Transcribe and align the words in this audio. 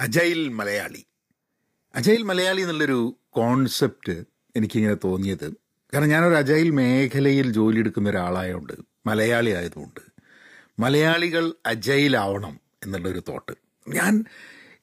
Agile 0.00 0.48
Malayali. 0.48 1.06
Agile 1.94 2.22
Malayali 2.22 2.60
എന്നുള്ളൊരു 2.60 3.16
concept 3.30 4.24
എനിക്കിങ്ങനെ 4.56 4.94
തോന്നിയത്. 4.94 5.52
കാരണം 5.94 6.08
ഞാനൊരു 6.08 6.34
അജൈൽ 6.34 6.70
മേഖലയിൽ 6.70 7.52
ജോലി 7.52 7.78
എടുക്കുന്ന 7.78 8.10
ഒരാളായതുകൊണ്ട് 8.10 8.72
മലയാളി 9.06 9.50
ആയതുകൊണ്ട് 9.50 10.00
മലയാളികൾ 10.78 11.54
അജൈലാവണം 11.66 12.60
എന്നുള്ളൊരു 12.82 13.22
തോട്ട്. 13.28 13.52
ഞാൻ 13.88 14.24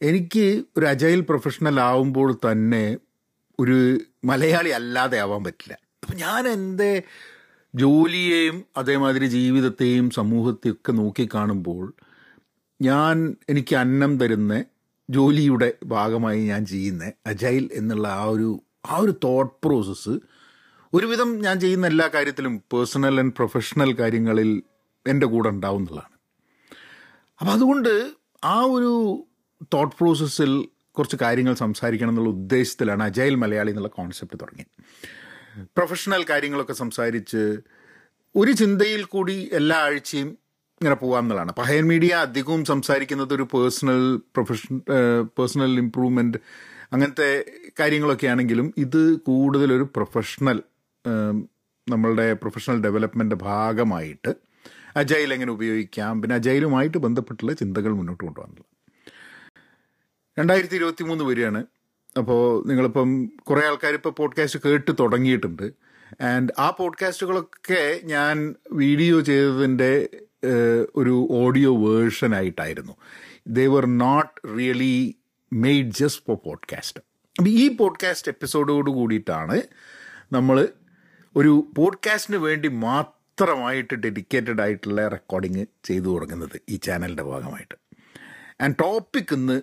എനിക്ക് 0.02 0.64
ഒരു 0.78 0.86
അജൈൽ 0.86 1.22
പ്രൊഫഷണൽ 1.22 1.80
ആവുമ്പോൾ 1.80 2.40
തന്നെ 2.52 2.98
ഒരു 3.60 4.00
മലയാളി 4.24 4.70
അല്ലാതെ 4.70 5.20
ആവാൻ 5.20 5.44
പറ്റില്ല. 5.44 5.78
അപ്പം 6.04 6.18
ഞാൻ 6.18 6.48
എന്റെ 6.48 7.04
ജോലിയെയും 7.76 8.66
അതേമാതിരി 8.78 9.26
ജീവിതത്തെയും 9.26 10.10
സമൂഹത്തെയും 10.10 10.74
ഒക്കെ 10.74 10.92
നോക്കിക്കാണുമ്പോൾ 10.92 11.94
ഞാൻ 12.82 13.36
എനിക്ക് 13.50 13.76
അന്നം 13.76 14.20
തരുന്ന 14.20 14.66
ജോലിയുടെ 15.12 15.70
ഭാഗമായി 15.86 16.42
ഞാൻ 16.44 16.66
ചെയ്യുന്ന. 16.66 17.04
അജൈൽ 17.26 17.70
എന്നുള്ള 17.74 18.08
ആ 18.22 18.26
ഒരു 18.26 18.50
ആ 18.90 18.98
ഒരു 18.98 19.14
തോട്ട് 19.24 19.56
പ്രോസസ്സ് 19.64 20.14
ഒരുവിധം 20.94 21.30
ഞാൻ 21.42 21.60
ചെയ്യുന്ന 21.60 21.86
എല്ലാ 21.88 22.08
കാര്യത്തിലും 22.16 22.54
പേഴ്സണൽ 22.74 23.16
ആൻഡ് 23.20 23.36
പ്രൊഫഷണൽ 23.38 23.92
കാര്യങ്ങളിൽ 23.94 24.50
എന്റെ 25.06 25.28
കൂടെ 25.28 25.50
ഉണ്ടാവും 25.50 25.82
എന്നുള്ളതാണ്. 25.82 26.16
അപ്പം 27.40 27.54
അതുകൊണ്ട് 27.54 27.94
ആ 28.44 28.58
ഒരു 28.76 28.92
തോട്ട് 29.74 29.96
പ്രോസസ്സിൽ 29.98 30.52
കുറച്ച് 30.98 31.18
കാര്യങ്ങൾ 31.22 31.54
സംസാരിക്കണം 31.56 32.12
എന്നുള്ള 32.12 32.30
ഉദ്ദേശത്തിലാണ് 32.30 33.04
അജൈൽ 33.04 33.36
മലയാളി 33.36 33.72
എന്നുള്ള 33.72 33.92
കോൺസെപ്റ്റ് 33.98 34.38
തുടങ്ങി 34.42 34.66
പ്രൊഫഷണൽ 35.78 36.24
കാര്യങ്ങളൊക്കെ 36.30 36.74
സംസാരിച്ച് 36.74 37.42
ഒരു 38.36 38.52
ചിന്തയിൽ 38.52 39.02
കൂടി 39.14 39.38
എല്ലാ 39.52 39.78
ആഴ്ചയും 39.88 40.30
ഇങ്ങനെ 40.82 40.96
പോകാമെന്നുള്ളതാണ് 40.96 41.54
പഹയൻ 41.54 41.88
മീഡിയ 41.88 42.16
അധികവും 42.16 42.66
സംസാരിക്കുന്നത് 42.66 43.34
ഒരു 43.34 43.44
പേഴ്സണൽ 43.44 44.16
പ്രൊഫഷൻ 44.18 44.78
പേഴ്സണൽ 45.24 45.80
ഇംപ്രൂവ്മെന്റ് 45.80 46.38
അങ്ങനത്തെ 46.94 47.46
കാര്യങ്ങളൊക്കെ 47.80 48.28
ആണെങ്കിലും 48.28 48.74
ഇത് 48.78 49.20
കൂടുതലൊരു 49.20 49.84
പ്രൊഫഷണൽ 49.96 50.64
നമ്മളുടെ 51.90 52.34
പ്രൊഫഷണൽ 52.34 52.82
ഡെവലപ്മെന്റ് 52.82 53.36
ഭാഗമായിട്ട് 53.36 54.36
അജൈൽ 54.96 55.34
എങ്ങനെ 55.34 55.52
ഉപയോഗിക്കാം 55.52 56.22
പിന്നെ 56.22 56.36
അജൈലുമായിട്ട് 56.36 56.98
ബന്ധപ്പെട്ടുള്ള 56.98 57.54
ചിന്തകൾ 57.54 57.92
മുന്നോട്ട് 57.92 58.24
കൊണ്ടുപോകാനുള്ള 58.24 58.66
രണ്ടായിരത്തി 60.38 60.76
ഇരുപത്തി 60.76 61.04
മൂന്ന് 61.04 61.24
വരികയാണ് 61.24 61.66
അപ്പോൾ 62.18 62.68
നിങ്ങളിപ്പം 62.68 63.10
കുറേ 63.50 63.68
ആൾക്കാർ 63.68 63.94
ഇപ്പോൾ 63.94 64.10
പോഡ്കാസ്റ്റ് 64.10 64.60
കേട്ട് 64.66 64.92
തുടങ്ങിയിട്ടുണ്ട്. 65.00 65.72
ആൻഡ് 66.22 66.50
ആ 66.60 66.70
പോഡ്കാസ്റ്റുകളൊക്കെ 66.70 68.00
ഞാൻ 68.04 68.56
വീഡിയോ 68.72 69.20
ചെയ്തതിന്റെ 69.20 70.10
ഒരു 70.96 71.28
ഓഡിയോ 71.32 71.76
വേർഷൻ 71.78 72.36
ആയിട്ടായിരുന്നു. 72.36 72.96
They 73.48 73.68
were 73.68 73.86
not 73.86 74.58
really 74.58 75.16
made 75.54 75.92
just 75.92 76.24
for 76.28 76.38
podcast 76.38 77.00
അപ്പം 77.40 77.52
ഈ 77.52 77.76
പോഡ്കാസ്റ്റ് 77.76 78.32
എപ്പിസോഡോട് 78.32 78.90
കൂടിയിട്ടാണ് 78.90 79.62
നമ്മൾ 80.34 80.68
ഒരു 81.36 81.72
പോഡ്കാസ്റ്റിന് 81.78 82.38
വേണ്ടി 82.38 82.68
മാത്രമായിട്ട് 82.68 83.94
ഡെഡിക്കേറ്റഡ് 83.94 84.62
ആയിട്ടുള്ള 84.62 85.08
റെക്കോർഡിങ് 85.08 85.66
ചെയ്തു 85.84 86.14
തുടങ്ങുന്നത് 86.14 86.62
ഈ 86.70 86.76
ചാനലിന്റെ 86.76 87.24
ഭാഗമായിട്ട്. 87.24 87.76
ആൻഡ് 88.62 88.76
ടോപ്പിക് 88.76 89.34
ഇന്ന് 89.34 89.62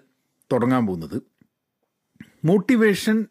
തുടങ്ങാൻ 0.52 0.86
പോകുന്നത് 0.86 1.22
മോട്ടിവേഷൻ 2.44 3.26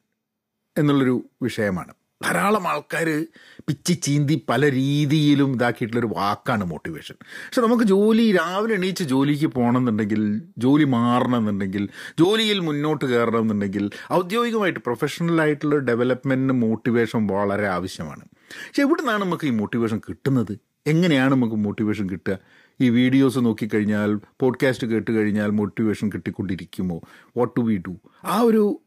എന്നുള്ളൊരു 0.77 1.29
വിഷയമാണ്. 1.41 1.93
ധാരാളം 2.23 2.67
ആൾക്കാർ 2.67 3.25
പിച്ചി 3.67 3.93
ചീന്തി 3.93 4.45
പല 4.49 4.69
രീതിയിലും 4.71 5.53
ഇതാക്കിയിട്ടുള്ളൊരു 5.53 6.13
വാക്കാണ് 6.15 6.63
മോട്ടിവേഷൻ 6.63 7.15
പക്ഷെ 7.21 7.61
നമുക്ക് 7.61 7.83
ജോലി 7.83 8.31
രാവിലെ 8.31 8.73
എണീച്ച് 8.73 9.03
ജോലിക്ക് 9.03 9.47
പോകണമെന്നുണ്ടെങ്കിൽ 9.47 10.41
ജോലി 10.57 10.83
മാറണമെന്നുണ്ടെങ്കിൽ 10.83 11.89
ജോലിയിൽ 12.19 12.59
മുന്നോട്ട് 12.59 13.05
കയറണം 13.05 13.39
എന്നുണ്ടെങ്കിൽ 13.39 13.89
ഔദ്യോഗികമായിട്ട് 14.13 14.79
പ്രൊഫഷണലായിട്ടുള്ള 14.79 15.77
ഡെവലപ്മെന്റിന് 15.77 16.53
മോട്ടിവേഷൻ 16.53 17.27
വളരെ 17.27 17.67
ആവശ്യമാണ്. 17.67 18.21
പക്ഷെ 18.51 18.81
എവിടെ 18.81 19.01
നിന്നാണ് 19.01 19.21
നമുക്ക് 19.21 19.47
ഈ 19.47 19.49
മോട്ടിവേഷൻ 19.49 20.01
കിട്ടുന്നത്? 20.09 20.57
എങ്ങനെയാണ് 20.87 21.31
നമുക്ക് 21.31 21.55
മോട്ടിവേഷൻ 21.55 22.09
കിട്ടുക? 22.09 22.39
ഈ 22.81 22.89
വീഡിയോസ് 22.89 23.39
നോക്കിക്കഴിഞ്ഞാൽ 23.39 24.15
പോഡ്കാസ്റ്റ് 24.15 24.87
കേട്ട് 24.87 25.11
കഴിഞ്ഞാൽ 25.11 25.49
മോട്ടിവേഷൻ 25.49 26.09
കിട്ടിക്കൊണ്ടിരിക്കുമോ? 26.09 27.01
വാട്ട് 27.37 27.53
ടു 27.57 27.61
വി 27.61 27.77
ഡു 27.77 27.97
ആ 28.25 28.41
ഒരു 28.41 28.79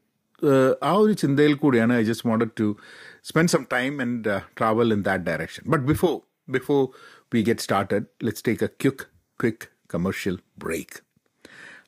ആ 0.83 0.93
ഒരു 0.93 1.13
ചിന്തയിൽ 1.13 1.55
കൂടിയാണ് 1.55 1.93
I 1.93 2.03
just 2.03 2.29
wanted 2.29 2.51
to 2.61 2.77
spend 3.25 3.49
some 3.49 3.67
time 3.73 4.01
and 4.01 4.41
travel 4.59 4.93
in 4.93 5.03
that 5.03 5.25
direction 5.25 5.63
but 5.67 5.85
before 5.85 6.21
before 6.49 6.89
we 7.35 7.43
get 7.43 7.61
started 7.61 8.05
let's 8.23 8.45
take 8.49 8.65
a 8.65 8.67
quick 8.67 9.07
quick 9.41 9.69
commercial 9.95 10.39
break 10.59 11.03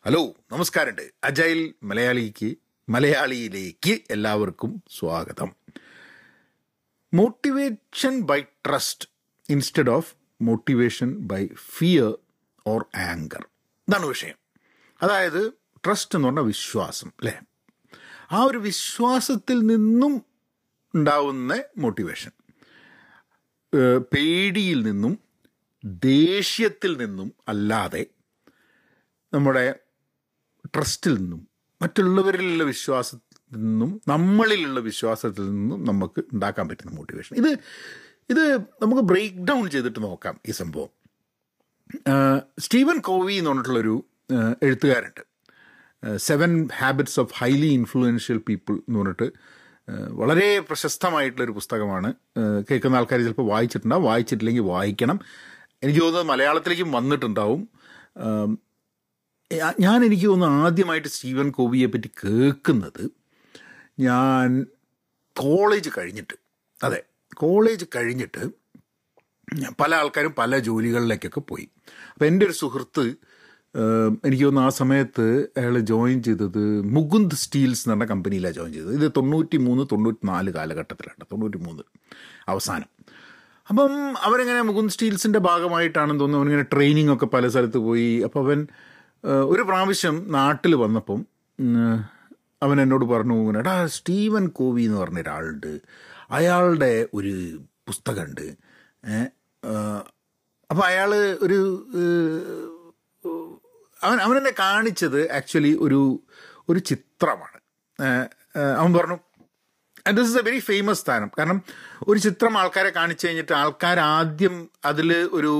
hello 0.05 0.35
നമസ്കാരമുണ്ട്. 0.53 1.11
Agile 1.25 1.75
മലയാളിക്ക് 1.83 2.57
മലയാളിയിലേക്ക് 2.89 4.01
എല്ലാവർക്കും 4.11 4.83
സ്വാഗതം. 4.91 5.55
Motivation 7.15 8.21
by 8.21 8.41
trust 8.41 9.09
instead 9.51 9.91
of 9.91 10.15
motivation 10.43 11.15
by 11.15 11.49
fear 11.57 12.19
or 12.67 12.87
anger 12.97 13.47
ഇതാണ് 13.89 14.07
വിഷയം. 14.07 14.37
അതായത് 15.03 15.53
trust 15.85 16.19
എന്ന് 16.19 16.29
പറഞ്ഞാൽ 16.29 16.43
വിശ്വാസം 16.43 17.09
അല്ലേ? 17.09 17.41
ആ 18.33 18.43
ഒരു 18.43 18.59
വിശ്വാസത്തിൽ 18.59 19.59
നിന്നും 19.59 20.23
ഉണ്ടാവുന്ന 20.95 21.65
മോട്ടിവേഷൻ 21.79 22.31
പേടിയിൽ 24.13 24.83
നിന്നും 24.83 25.19
ദേഷ്യത്തിൽ 25.85 26.97
നിന്നും 26.97 27.33
അല്ലാതെ 27.49 28.07
നമ്മുടെ 29.35 29.75
ട്രസ്റ്റിൽ 30.67 31.15
നിന്നും 31.15 31.49
മറ്റുള്ളവരിലുള്ള 31.83 32.65
വിശ്വാസത്തിൽ 32.65 33.57
നിന്നും 33.57 34.01
നമ്മളിലുള്ള 34.09 34.81
വിശ്വാസത്തിൽ 34.81 35.51
നിന്നും 35.51 35.85
നമുക്ക് 35.85 36.21
ഉണ്ടാക്കാൻ 36.33 36.69
പറ്റുന്ന 36.69 36.93
മോട്ടിവേഷൻ 36.93 37.37
ഇത് 37.37 37.59
ഇത് 38.31 38.59
നമുക്ക് 38.83 39.03
ബ്രേക്ക് 39.03 39.39
ഡൗൺ 39.39 39.71
ചെയ്തിട്ട് 39.71 40.03
നോക്കാം 40.03 40.41
ഈ 40.47 40.51
സംഭവം. 40.51 40.91
സ്റ്റീവൻ 42.59 42.99
കോവി 42.99 43.33
എന്ന് 43.33 43.51
പറഞ്ഞിട്ടുള്ളൊരു 43.51 44.05
എഴുത്തുകാരുണ്ട് 44.63 45.32
seven 46.17 46.69
habits 46.79 47.21
of 47.21 47.35
highly 47.39 47.67
influential 47.67 48.39
people 48.39 48.75
എന്ന് 48.75 48.99
പറഞ്ഞിട്ട് 48.99 49.31
വളരെ 50.11 50.59
പ്രശസ്തമായിട്ടുള്ളൊരു 50.59 51.53
പുസ്തകമാണ്. 51.53 52.15
കേൾക്കുന്ന 52.71 52.97
ആൾക്കാർ 52.97 53.21
ചിലപ്പോൾ 53.21 53.47
വായിച്ചിട്ടുണ്ടാവും. 53.47 54.05
വായിച്ചിട്ടില്ലെങ്കിൽ 54.05 54.63
വായിക്കണം. 54.63 55.21
എനിക്ക് 55.83 56.01
തോന്നുന്നത് 56.01 56.29
മലയാളത്തിലേക്കും 56.29 56.93
വന്നിട്ടുണ്ടാവും. 56.93 57.69
ഞാൻ 59.81 60.05
എനിക്ക് 60.05 60.27
തോന്നുന്നു 60.27 60.65
ആദ്യമായിട്ട് 60.65 61.09
സ്റ്റീവൻ 61.09 61.51
കോവിയെ 61.51 61.87
പറ്റി 61.87 62.11
കേൾക്കുന്നത് 62.25 63.11
ഞാൻ 64.01 64.67
കോളേജ് 65.37 65.91
കഴിഞ്ഞിട്ട്. 65.99 66.35
അതെ 66.85 67.03
കോളേജ് 67.35 67.85
കഴിഞ്ഞിട്ട് 67.97 68.51
പല 69.81 69.95
ആൾക്കാരും 69.95 70.35
പല 70.39 70.59
ജോലികളിലേക്കൊക്കെ 70.59 71.41
പോയി. 71.41 71.69
അപ്പോൾ 72.13 72.25
എന്റെ 72.25 72.47
ഒരു 72.47 72.53
സുഹൃത്ത് 72.53 73.15
എനിക്ക് 74.25 74.45
തോന്നുന്നു 74.45 74.69
ആ 74.69 74.71
സമയത്ത് 74.79 75.27
അയാൾ 75.57 75.79
ജോയിൻ 75.79 76.23
ചെയ്തത് 76.23 76.65
മുകുന്ദ് 76.97 77.37
സ്റ്റീൽസ് 77.37 77.89
എന്ന് 77.89 77.95
പറഞ്ഞ 77.95 78.11
കമ്പനിയിലാണ് 78.11 78.55
ജോയിൻ 78.55 78.73
ചെയ്തത്. 78.73 79.05
ഇത് 79.05 79.13
തൊണ്ണൂറ്റി 79.17 79.57
മൂന്ന് 79.57 79.85
തൊണ്ണൂറ്റി 79.93 80.27
നാല് 80.27 80.51
കാലഘട്ടത്തിലാണ്. 80.51 81.25
തൊണ്ണൂറ്റി 81.33 81.57
മൂന്ന് 81.57 81.83
അവസാനം. 82.49 82.89
അപ്പം 83.69 83.93
അവരിങ്ങനെ 84.23 84.63
മുകുന്ദ് 84.63 84.93
സ്റ്റീൽസിന്റെ 84.93 85.39
ഭാഗമായിട്ടാണെന്ന് 85.39 86.21
തോന്നുന്നു. 86.21 86.45
അവനിങ്ങനെ 86.45 86.67
ട്രെയിനിങ് 86.73 87.13
ഒക്കെ 87.15 87.27
പല 87.27 87.49
സ്ഥലത്ത് 87.49 87.79
പോയി. 87.79 88.21
അപ്പോൾ 88.21 88.41
അവൻ 88.47 88.67
ഒരു 89.25 89.63
പ്രാവശ്യം 89.63 90.33
നാട്ടിൽ 90.33 90.75
വന്നപ്പം 90.75 91.27
അവൻ 92.63 92.77
എന്നോട് 92.81 93.05
പറഞ്ഞു 93.05 93.59
എടാ 93.59 93.87
സ്റ്റീവൻ 93.87 94.49
കോവി 94.49 94.83
എന്ന് 94.83 94.99
പറഞ്ഞ 94.99 95.21
ഒരാളുണ്ട്. 95.21 95.81
അയാളുടെ 96.31 97.07
ഒരു 97.15 97.33
പുസ്തകമുണ്ട്. 97.87 98.47
അപ്പോൾ 100.71 100.83
അയാൾ 100.83 101.11
ഒരു 101.43 101.59
അവൻ 104.03 104.37
എന്നെ 104.37 104.55
കാണിച്ചത് 104.59 105.33
ആക്ച്വലി 105.33 105.79
ഒരു 105.81 106.01
ഒരു 106.69 106.79
ചിത്രമാണ്. 106.79 107.59
അവൻ 108.79 108.95
പറഞ്ഞു 108.95 109.19
and 110.09 110.17
this 110.19 110.31
is 110.31 110.39
a 110.39 110.43
very 110.43 110.59
famous 110.59 111.01
സ്ഥാനം 111.01 111.31
കാരണം 111.39 111.63
ഒരു 112.09 112.19
ചിത്രം 112.19 112.59
ആൾക്കാരെ 112.59 112.91
കാണിച്ചു 112.91 113.27
കഴിഞ്ഞിട്ട് 113.27 113.53
ആൾക്കാർ 113.53 113.99
ആദ്യം 114.01 114.69
അതിൽ 114.85 115.13
ഒരു 115.13 115.53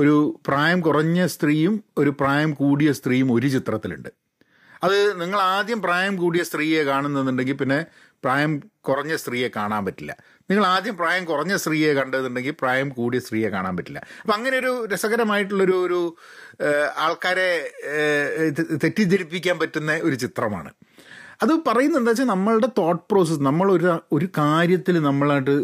ഒരു 0.00 0.14
പ്രായം 0.46 0.80
കുറഞ്ഞ 0.80 1.26
സ്ത്രീയും 1.26 1.84
ഒരു 1.98 2.10
പ്രായം 2.10 2.50
കൂടിയ 2.52 2.92
സ്ത്രീയും 2.92 3.32
ഒരു 3.32 3.46
ചിത്രത്തിലുണ്ട്. 3.46 4.10
അത് 4.84 5.20
നിങ്ങൾ 5.20 5.40
ആദ്യം 5.40 5.82
പ്രായം 5.82 6.16
കൂടിയ 6.16 6.42
സ്ത്രീയെ 6.42 6.82
കാണുന്നുണ്ടെങ്കിൽ 6.84 7.56
പിന്നെ 7.56 7.78
പ്രായം 8.24 8.70
കുറഞ്ഞ 8.80 9.16
സ്ത്രീയെ 9.16 9.48
കാണാൻ 9.56 9.84
പറ്റില്ല. 9.84 10.16
നിങ്ങൾ 10.50 10.66
ആദ്യം 10.66 10.96
പ്രായം 10.96 11.24
കുറഞ്ഞ 11.24 11.56
സ്ത്രീയെ 11.56 11.94
കണ്ടതുണ്ടെങ്കിൽ 11.94 12.54
പ്രായം 12.60 12.88
കൂടിയ 12.88 13.20
സ്ത്രീയെ 13.20 13.48
കാണാൻ 13.48 13.76
പറ്റില്ല. 13.76 14.02
അപ്പം 14.20 14.34
അങ്ങനെ 14.34 14.58
ഒരു 14.58 14.86
രസകരമായിട്ടുള്ളൊരു 14.86 15.76
ഒരു 15.86 16.16
ആൾക്കാരെ 16.96 17.70
തെറ്റിദ്ധരിപ്പിക്കാൻ 18.84 19.58
പറ്റുന്ന 19.58 19.92
ഒരു 19.92 20.14
ചിത്രമാണ്. 20.14 20.70
അത് 21.42 21.52
പറയുന്നത് 21.66 22.08
വെച്ചാൽ 22.08 22.24
നമ്മളുടെ 22.24 22.68
തോട്ട് 22.78 23.02
പ്രോസസ്സ് 23.10 23.42
നമ്മൾ 23.42 23.72
ഒരു 23.72 24.00
ഒരു 24.12 24.28
കാര്യത്തിൽ 24.38 24.98
നമ്മളായിട്ട് 24.98 25.54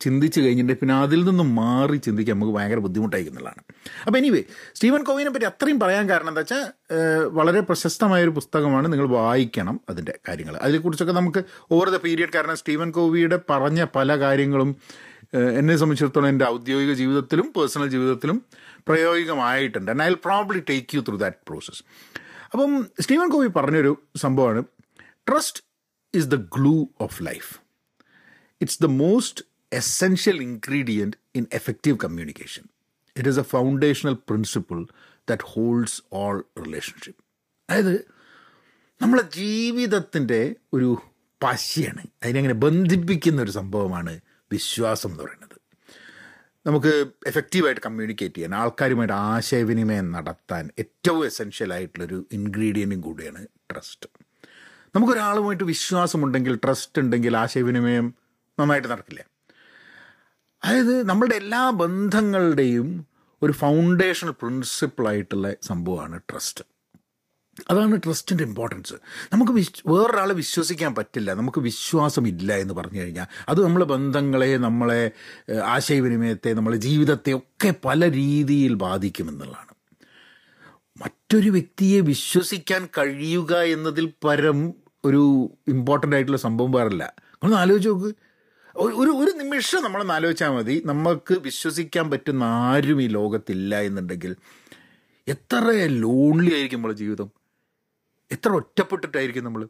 ചിന്തിച്ച് 0.00 0.40
കഴിഞ്ഞിട്ട് 0.40 0.74
പിന്നെ 0.80 0.94
അതിൽ 0.94 1.24
നിന്നും 1.24 1.54
മാറി 1.54 1.96
ചിന്തിക്കാൻ 1.96 2.36
നമുക്ക് 2.36 2.58
ഭയങ്കര 2.58 2.78
ബുദ്ധിമുട്ടായിരിക്കുന്നതാണ്. 2.78 3.60
അപ്പോൾ 4.06 4.18
എനിവേ 4.18 4.42
സ്റ്റീവൻ 4.76 5.02
കോവിനെ 5.02 5.30
പറ്റി 5.30 5.44
അത്രയും 5.44 5.80
പറയാൻ 5.80 6.08
കാരണം 6.08 6.28
എന്താ 6.28 6.40
വെച്ചാൽ 6.40 6.62
വളരെ 7.28 7.60
പ്രശസ്തമായ 7.60 8.22
ഒരു 8.22 8.30
പുസ്തകമാണ് 8.30 8.92
നിങ്ങൾ 8.92 9.06
വായിക്കണം 9.06 9.80
അതിന്റെ 9.88 10.18
കാര്യങ്ങൾ. 10.28 10.56
അതിനെക്കുറിച്ചൊക്കെ 10.56 11.12
നമുക്ക് 11.12 11.42
ഓവർ 11.72 11.88
ദ 11.88 11.96
പീരിയഡ് 11.96 12.32
കാരണം 12.34 12.56
സ്റ്റീവൻ 12.56 12.90
കോവിയുടെ 12.90 13.40
പറഞ്ഞ 13.50 13.84
പല 13.96 14.18
കാര്യങ്ങളും 14.20 14.76
എന്നെ 15.58 15.76
സംബന്ധിച്ചിടത്തോളം 15.76 16.28
എന്റെ 16.28 16.44
ഔദ്യോഗിക 16.44 16.92
ജീവിതത്തിലും 16.92 17.52
പേഴ്സണൽ 17.56 17.88
ജീവിതത്തിലും 17.88 18.42
പ്രയോഗികമായിട്ടുണ്ട്. 18.88 19.90
And 19.90 20.02
I 20.02 20.06
will 20.06 20.18
probably 20.24 20.62
take 20.70 20.96
you 20.96 21.00
through 21.00 21.16
that 21.16 21.36
process 21.48 21.82
അപ്പം 22.52 22.72
സ്റ്റീവൻ 23.00 23.28
കോവി 23.28 23.46
പറഞ്ഞൊരു 23.46 23.96
സംഭവമാണ്. 24.16 24.60
Trust 25.26 25.62
is 26.14 26.26
the 26.26 26.34
glue 26.34 26.88
of 27.00 27.22
life 27.22 27.58
it's 28.60 28.82
the 28.82 28.86
most 28.86 29.44
essential 29.72 30.42
ingredient 30.42 31.16
in 31.34 31.46
effective 31.52 31.98
communication 32.04 32.64
it 33.16 33.28
is 33.28 33.38
a 33.38 33.42
foundational 33.42 34.12
principle 34.12 34.86
that 35.30 35.42
holds 35.42 36.02
all 36.12 36.44
relationship 36.66 37.24
അതായത് 37.70 38.08
നമ്മളെ 39.02 39.22
ജീവിതത്തിന്റെ 39.22 40.54
ഒരു 40.72 41.02
പശയാണ്. 41.42 42.06
അതിനെങ്ങനെ 42.22 42.54
ബന്ധിപ്പിക്കുന്ന 42.54 43.42
ഒരു 43.42 43.50
സംഭവമാണ് 43.50 44.20
വിശ്വാസം 44.52 45.10
എന്ന് 45.10 45.22
പറയുന്നത്. 45.22 45.60
നമുക്ക് 46.66 47.06
എഫക്റ്റീവായിട്ട് 47.26 47.80
കമ്മ്യൂണിക്കേറ്റ് 47.80 48.34
ചെയ്യാൻ 48.34 48.54
ആൾക്കാരുമായിട്ട് 48.54 49.14
ആശയവിനിമയം 49.14 50.12
നടത്താൻ 50.12 50.70
ഏറ്റവും 50.78 51.24
എസെൻഷ്യൽ 51.24 51.72
ആയിട്ടുള്ളൊരു 51.72 52.28
ഇൻഗ്രീഡിയന്റും 52.32 53.00
കൂടിയാണ് 53.00 53.46
ട്രസ്റ്റ് 53.72 54.23
നമുക്കൊരാളുമായിട്ട് 54.94 55.64
വിശ്വാസമുണ്ടെങ്കിൽ 55.64 56.54
ട്രസ്റ്റ് 56.64 57.00
ഉണ്ടെങ്കിൽ 57.00 57.36
ആശയവിനിമയം 57.36 58.14
നന്നായിട്ട് 58.60 58.88
നടക്കില്ല? 58.88 59.24
അതായത് 60.64 61.08
നമ്മളുടെ 61.08 61.34
എല്ലാ 61.34 61.70
ബന്ധങ്ങളുടെയും 61.70 63.06
ഒരു 63.42 63.52
ഫൗണ്ടേഷണൽ 63.52 64.30
പ്രിൻസിപ്പിളായിട്ടുള്ള 64.30 65.54
സംഭവമാണ് 65.62 66.20
ട്രസ്റ്റ് 66.30 66.64
അതാണ് 67.70 68.02
ട്രസ്റ്റിന്റെ 68.04 68.44
ഇമ്പോർട്ടൻസ് 68.44 68.94
നമുക്ക് 69.32 69.52
വിശ് 69.52 69.88
വേറൊരാളെ 69.88 70.34
വിശ്വസിക്കാൻ 70.34 70.94
പറ്റില്ല. 70.94 71.34
നമുക്ക് 71.34 71.58
വിശ്വാസമില്ല 71.58 72.52
എന്ന് 72.52 72.74
പറഞ്ഞു 72.74 73.00
കഴിഞ്ഞാൽ 73.00 73.26
അത് 73.48 73.64
നമ്മളെ 73.64 73.84
ബന്ധങ്ങളെ 73.84 74.56
നമ്മളെ 74.56 75.10
ആശയവിനിമയത്തെ 75.62 76.52
നമ്മളെ 76.52 76.76
ജീവിതത്തെ 76.76 77.32
ഒക്കെ 77.32 77.74
പല 77.84 78.10
രീതിയിൽ 78.10 78.74
ബാധിക്കുമെന്നുള്ളതാണ് 78.74 79.74
മറ്റൊരു 81.02 81.50
വ്യക്തിയെ 81.50 82.00
വിശ്വസിക്കാൻ 82.00 82.88
കഴിയുക 82.98 83.62
എന്നതിൽ 83.62 84.12
പരം 84.24 84.83
ഒരു 85.04 85.50
ഇമ്പോർട്ടന്റ് 85.68 86.16
ആയിട്ടുള്ള 86.16 86.38
സംഭവം 86.38 86.72
വേറല്ല. 86.72 87.14
നമ്മളൊന്ന് 87.18 87.60
ആലോചിച്ച് 87.60 87.88
നോക്ക്. 87.88 88.14
ഒരു- 88.76 89.16
ഒരു 89.16 89.30
നിമിഷം 89.42 89.82
നമ്മളൊന്ന് 89.82 90.14
ആലോചിച്ചാൽ 90.14 90.50
മതി. 90.50 90.82
നമുക്ക് 90.86 91.34
വിശ്വസിക്കാൻ 91.38 92.10
പറ്റുന്ന 92.10 92.44
ആരും 92.44 93.02
ഈ 93.02 93.06
ലോകത്തില്ല 93.06 93.80
എന്നുണ്ടെങ്കിൽ 93.80 94.36
എത്ര 95.28 95.58
ലോൺലി 95.86 96.54
ആയിരിക്കും 96.54 96.78
നമ്മളെ 96.78 96.94
ജീവിതം? 96.94 97.30
എത്ര 98.32 98.48
ഒറ്റപ്പെട്ടിട്ടായിരിക്കും 98.48 99.44
നമ്മൾ 99.44 99.68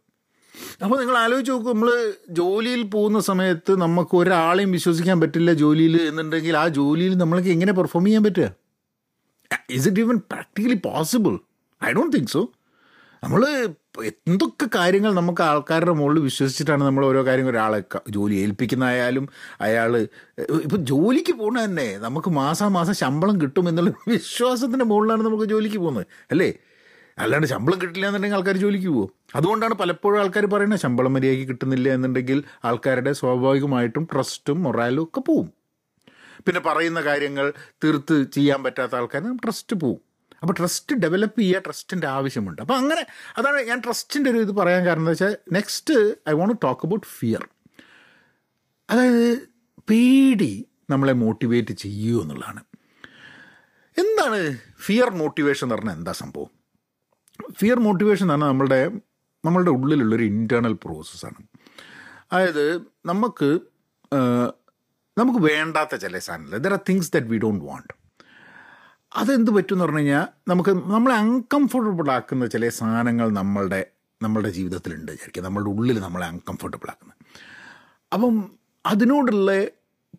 അപ്പോൾ 0.85 1.01
നിങ്ങൾ 1.01 1.19
ആലോചിച്ച് 1.19 1.53
നോക്കും. 1.53 1.75
നമ്മൾ 1.75 2.13
ജോലിയിൽ 2.31 2.83
പോകുന്ന 2.83 3.21
സമയത്ത് 3.21 3.81
നമുക്ക് 3.81 4.17
ഒരാളെയും 4.17 4.73
വിശ്വസിക്കാൻ 4.73 5.21
പറ്റില്ല 5.21 5.53
ജോലിയിൽ 5.53 6.03
എന്നുണ്ടെങ്കിൽ 6.03 6.57
ആ 6.57 6.69
ജോലിയിൽ 6.69 7.19
നമ്മൾക്ക് 7.19 7.49
എങ്ങനെ 7.49 7.73
പെർഫോം 7.73 8.05
ചെയ്യാൻ 8.05 8.25
പറ്റുക? 8.25 8.55
Is 9.71 9.89
it 9.89 10.01
even 10.01 10.17
practically 10.17 10.75
possible 10.75 11.39
I 11.85 11.93
don't 11.93 12.17
think 12.17 12.31
so 12.31 12.53
നമ്മൾ 13.25 13.43
എന്തൊക്കെ 14.29 14.67
കാര്യങ്ങൾ 14.77 15.13
നമുക്ക് 15.19 15.43
ആൾക്കാരുടെ 15.49 15.93
മുകളിൽ 15.99 16.23
വിശ്വസിച്ചിട്ടാണ് 16.27 16.83
നമ്മൾ 16.89 17.05
ഓരോ 17.11 17.21
കാര്യങ്ങൾ 17.29 17.53
ഒരാളെ 17.55 17.79
ജോലി 18.17 18.37
ഏൽപ്പിക്കുന്നതായാലും 18.45 19.25
അയാൾ 19.67 19.93
ഇപ്പം 20.65 20.81
ജോലിക്ക് 20.91 21.35
പോകുന്ന 21.41 21.61
തന്നെ 21.67 21.89
നമുക്ക് 22.07 22.31
മാസം 22.41 22.71
മാസം 22.79 22.95
ശമ്പളം 23.03 23.37
കിട്ടും 23.43 23.67
എന്നുള്ള 23.71 23.91
വിശ്വാസത്തിന്റെ 24.15 24.87
മുകളിലാണ് 24.91 25.23
നമുക്ക് 25.29 25.47
ജോലിക്ക് 25.53 25.81
പോകുന്നത് 25.85 26.07
അല്ലേ? 26.35 26.51
അല്ലാണ്ട് 27.19 27.49
ശമ്പളം 27.53 27.79
കിട്ടില്ല 27.83 28.07
എന്നുണ്ടെങ്കിൽ 28.09 28.39
ആൾക്കാർ 28.39 28.57
ജോലിക്ക് 28.65 28.91
പോകും. 28.97 29.11
അതുകൊണ്ടാണ് 29.39 29.75
പലപ്പോഴും 29.83 30.19
ആൾക്കാർ 30.23 30.45
പറയുന്നത് 30.55 30.83
ശമ്പളം 30.85 31.13
മര്യാദയ്ക്ക് 31.17 31.47
കിട്ടുന്നില്ല 31.51 31.89
എന്നുണ്ടെങ്കിൽ 31.97 32.39
ആൾക്കാരുടെ 32.71 33.13
സ്വാഭാവികമായിട്ടും 33.21 34.07
ട്രസ്റ്റും 34.13 34.59
മൊറാലും 34.67 35.05
ഒക്കെ 35.07 35.23
പോവും. 35.29 35.49
പിന്നെ 36.47 36.61
പറയുന്ന 36.69 37.01
കാര്യങ്ങൾ 37.11 37.47
തീർത്ത് 37.85 38.17
ചെയ്യാൻ 38.37 38.61
പറ്റാത്ത 38.67 38.95
ആൾക്കാർ 39.01 39.23
ട്രസ്റ്റ് 39.45 39.77
പോവും. 39.83 40.01
അപ്പോൾ 40.45 40.57
ട്രസ്റ്റ് 40.61 40.97
ഡെവലപ്പ് 41.05 41.41
ചെയ്യുക 41.41 41.63
ട്രസ്റ്റിന്റെ 41.67 42.07
ആവശ്യമുണ്ട്. 42.17 42.61
അപ്പോൾ 42.65 42.77
അങ്ങനെ 42.83 43.03
അതാണ് 43.39 43.59
ഞാൻ 43.71 43.79
ട്രസ്റ്റിന്റെ 43.87 44.29
ഒരു 44.33 44.41
ഇത് 44.47 44.53
പറയാൻ 44.61 44.83
കാരണം 44.87 45.03
എന്താ 45.05 45.15
വെച്ചാൽ 45.15 45.35
next 45.57 45.97
I 46.31 46.35
want 46.41 46.57
talk 46.67 46.87
about 46.87 47.09
fear 47.19 47.43
അതായത് 48.91 49.27
പേടി 49.91 50.53
നമ്മളെ 50.91 51.15
മോട്ടിവേറ്റ് 51.25 51.75
ചെയ്യൂ 51.85 52.17
എന്നുള്ളതാണ്. 52.23 52.63
എന്താണ് 53.97 54.39
ഫിയർ 54.87 55.11
മോട്ടിവേഷൻ 55.23 55.65
എന്ന് 55.67 55.77
പറഞ്ഞാൽ 55.77 55.97
എന്താ 56.01 56.13
സംഭവം? 56.23 56.51
ഫിയർ 57.61 57.79
മോട്ടിവേഷൻ 57.87 58.25
എന്ന് 58.25 58.35
പറഞ്ഞാൽ 58.35 58.53
നമ്മളുടെ 58.53 58.81
നമ്മളുടെ 59.47 59.73
ഉള്ളിലുള്ളൊരു 59.77 60.25
ഇന്റേർണൽ 60.33 60.75
പ്രോസസ്സാണ് 60.85 61.41
അതായത് 62.33 62.65
നമുക്ക് 63.11 63.49
നമുക്ക് 65.17 65.41
വേണ്ടാത്ത 65.49 65.95
ചില 66.05 66.19
സാധനങ്ങൾ. 66.27 66.59
There 66.65 66.73
are 66.77 66.83
things 66.89 67.11
that 67.15 67.31
we 67.33 67.39
don't 67.45 67.65
want 67.71 67.93
അതെന്ത് 69.15 69.51
പറ്റും 69.51 69.75
എന്ന് 69.75 69.85
പറഞ്ഞു 69.85 69.99
കഴിഞ്ഞാൽ 69.99 70.27
നമുക്ക് 70.49 70.71
നമ്മളെ 70.71 71.17
അൺകംഫർട്ടബിൾ 71.17 72.11
ആക്കുന്ന 72.11 72.47
ചില 72.47 72.69
സാധനങ്ങൾ 72.69 73.31
നമ്മളുടെ 73.31 73.87
നമ്മളുടെ 74.23 74.51
ജീവിതത്തിലുണ്ട് 74.51 75.13
വിചാരിക്കുക. 75.13 75.43
നമ്മളുടെ 75.43 75.71
ഉള്ളിൽ 75.71 76.01
നമ്മളെ 76.01 76.27
അൺകംഫർട്ടബിൾ 76.27 76.91
ആക്കുന്നത്. 76.91 77.19
അപ്പം 78.13 78.51
അതിനോടുള്ള 78.87 79.65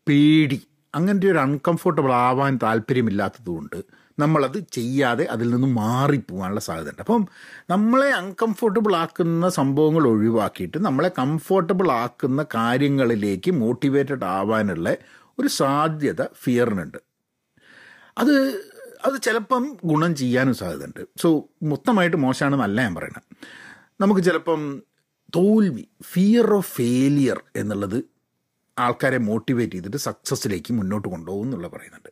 പേടി 0.08 0.68
അങ്ങനത്തെ 0.96 1.32
ഒരു 1.32 1.38
അൺകംഫർട്ടബിൾ 1.38 2.14
ആവാൻ 2.14 2.60
താല്പര്യമില്ലാത്തതുകൊണ്ട് 2.64 3.84
നമ്മളത് 4.20 4.60
ചെയ്യാതെ 4.72 5.26
അതിൽ 5.26 5.50
നിന്ന് 5.50 5.68
മാറിപ്പോകാനുള്ള 5.68 6.60
സാധ്യതയുണ്ട്. 6.60 7.02
അപ്പം 7.02 7.28
നമ്മളെ 7.70 8.10
അൺകംഫർട്ടബിൾ 8.10 8.96
ആക്കുന്ന 8.96 9.50
സംഭവങ്ങൾ 9.50 10.08
ഒഴിവാക്കിയിട്ട് 10.08 10.86
നമ്മളെ 10.86 11.12
കംഫർട്ടബിൾ 11.20 11.92
ആക്കുന്ന 11.92 12.46
കാര്യങ്ങളിലേക്ക് 12.56 13.52
മോട്ടിവേറ്റഡ് 13.52 14.26
ആവാനുള്ള 14.26 14.96
ഒരു 15.40 15.48
സാധ്യത 15.48 16.24
ഫിയറിനുണ്ട് 16.24 16.98
അത് 18.18 18.66
അത് 19.06 19.16
ചിലപ്പം 19.22 19.64
ഗുണം 19.84 20.12
ചെയ്യാനും 20.16 20.56
സാധ്യതയുണ്ട്. 20.60 21.02
സോ 21.22 21.30
മൊത്തമായിട്ട് 21.72 22.18
മോശമാണെന്നല്ല 22.26 22.78
ഞാൻ 22.88 22.96
പറയുന്നത് 22.96 23.24
നമുക്ക് 24.02 24.22
ചിലപ്പം 24.28 24.62
തോൽവി 25.36 25.86
ഫിയർ 26.12 26.48
ഓഫ് 26.58 26.70
ഫെയിലിയർ 26.78 27.40
എന്നുള്ളത് 27.62 27.98
ആൾക്കാരെ 28.78 29.20
മോട്ടിവേറ്റ് 29.30 29.76
ചെയ്തിട്ട് 29.76 29.98
സക്സസ്സിലേക്ക് 29.98 30.72
മുന്നോട്ട് 30.74 31.08
കൊണ്ടുപോകും 31.14 31.46
എന്നുള്ള 31.48 31.68
പറയുന്നുണ്ട്. 31.76 32.10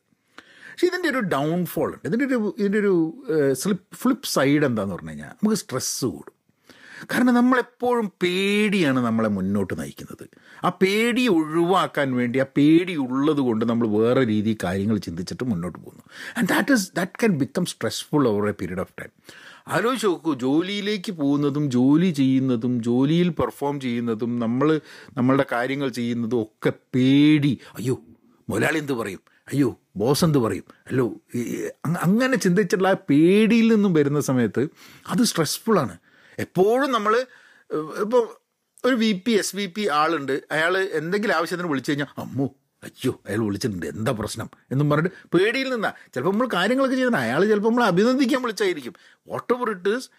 പക്ഷേ 0.71 0.87
ഇതിന്റെ 0.87 1.09
ഒരു 1.09 1.21
ഡൗൺഫോൾ 1.35 1.89
ഉണ്ട്. 1.95 2.05
ഇതിന്റെ 2.09 2.25
ഒരു 2.25 2.55
ഇതിന്റെ 2.59 2.79
ഒരു 2.83 2.93
സ്ലിപ്പ് 3.61 3.95
ഫ്ലിപ്പ് 4.01 4.27
സൈഡ് 4.35 4.63
എന്താന്ന് 4.69 4.95
പറഞ്ഞു 4.95 5.09
കഴിഞ്ഞാൽ 5.09 5.33
നമുക്ക് 5.37 5.57
സ്ട്രെസ്സ് 5.63 6.05
കൂടും. 6.05 6.32
കാരണം 7.11 7.33
നമ്മളെപ്പോഴും 7.33 8.12
പേടിയാണ് 8.24 9.00
നമ്മളെ 9.00 9.29
മുന്നോട്ട് 9.29 9.79
നയിക്കുന്നത്. 9.79 10.25
ആ 10.63 10.69
പേടി 10.69 11.27
ഒഴിവാക്കാൻ 11.27 12.15
വേണ്ടി 12.15 12.39
ആ 12.39 12.45
പേടി 12.57 12.95
ഉള്ളത് 12.95 13.38
കൊണ്ട് 13.38 13.65
നമ്മൾ 13.65 13.88
വേറെ 13.88 14.25
രീതിയിൽ 14.25 14.57
കാര്യങ്ങൾ 14.63 14.98
ചിന്തിച്ചിട്ട് 14.98 15.43
മുന്നോട്ട് 15.43 15.79
പോകുന്നു. 15.79 16.03
And 16.38 16.48
that 16.48 16.74
is 16.74 16.91
that 16.98 17.12
can 17.12 17.38
become 17.38 17.65
stressful 17.65 18.27
over 18.27 18.48
a 18.48 18.51
period 18.51 18.79
of 18.79 18.93
time 19.01 19.10
ആലോചിച്ച് 19.67 20.07
നോക്കൂ 20.07 20.33
ജോലിയിലേക്ക് 20.33 21.12
പോകുന്നതും 21.12 21.72
ജോലി 21.72 22.10
ചെയ്യുന്നതും 22.12 22.83
ജോലിയിൽ 22.83 23.29
പെർഫോം 23.29 23.79
ചെയ്യുന്നതും 23.79 24.39
നമ്മൾ 24.39 24.81
നമ്മളുടെ 25.17 25.45
കാര്യങ്ങൾ 25.51 25.89
ചെയ്യുന്നതും 25.89 26.41
ഒക്കെ 26.41 26.74
പേടി. 26.95 27.60
അയ്യോ 27.77 28.00
മുതലാളി 28.50 28.77
എന്ത് 28.77 28.93
പറയും? 28.93 29.22
അയ്യോ 29.48 29.79
ബോസ് 29.98 30.25
എന്ത് 30.25 30.38
പറയും? 30.38 30.63
അല്ലോ 30.88 31.05
അങ്ങനെ 32.01 32.36
ചിന്തിച്ചിട്ടുള്ള 32.36 32.88
ആ 32.88 32.98
പേടിയിൽ 33.10 33.74
നിന്നും 33.74 33.93
വരുന്ന 33.93 34.19
സമയത്ത് 34.19 34.67
അത് 35.07 35.24
സ്ട്രെസ്ഫുള്ളാണ് 35.24 35.95
എപ്പോഴും 36.39 36.91
നമ്മൾ 36.91 37.25
ഇപ്പോൾ 38.01 38.23
ഒരു 38.85 38.95
V 38.95 39.11
P 39.25 39.31
S 39.31 39.55
V 39.55 39.65
P 39.65 39.87
ആളുണ്ട്. 39.87 40.41
അയാൾ 40.51 40.77
എന്തെങ്കിലും 40.77 41.35
ആവശ്യത്തിന് 41.35 41.67
വിളിച്ചു 41.67 41.91
കഴിഞ്ഞാൽ 41.91 42.07
അമ്മോ 42.17 42.55
അയ്യോ 42.83 43.21
അയാൾ 43.27 43.39
വിളിച്ചിട്ടുണ്ട്. 43.39 43.85
എന്താ 43.85 44.11
പ്രശ്നം? 44.11 44.49
എന്നും 44.71 44.89
പറഞ്ഞിട്ട് 44.89 45.37
പേടിയിൽ 45.37 45.69
നിന്നാ. 45.69 45.93
ചിലപ്പോൾ 46.13 46.31
നമ്മൾ 46.31 46.49
കാര്യങ്ങളൊക്കെ 46.53 46.95
ചെയ്യുന്ന 46.95 47.17
അയാൾ 47.17 47.45
ചിലപ്പോൾ 47.45 47.69
നമ്മൾ 47.69 47.83
അഭിനന്ദിക്കാൻ 47.83 48.41
വിളിച്ചായിരിക്കും. 48.41 48.93
Whatever 49.53 49.69
it 49.69 49.89
is 49.89 50.09